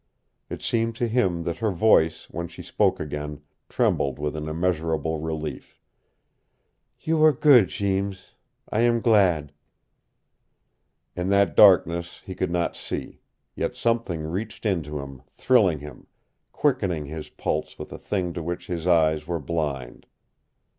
[0.49, 5.19] It seemed to him that her voice, when she spoke again, trembled with an immeasurable
[5.19, 5.79] relief.
[6.99, 8.31] "You were good, Jeems.
[8.71, 9.53] I am glad."
[11.15, 13.21] In that darkness he could not see.
[13.53, 16.07] Yet something reached into him, thrilling him,
[16.51, 20.07] quickening his pulse with a thing to which his eyes were blind.